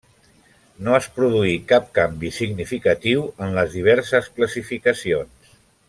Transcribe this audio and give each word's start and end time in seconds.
No 0.85 0.95
es 0.99 1.07
produí 1.17 1.51
cap 1.73 1.91
canvi 1.99 2.31
significatiu 2.39 3.29
en 3.49 3.55
les 3.59 3.77
diverses 3.79 4.31
classificacions. 4.41 5.57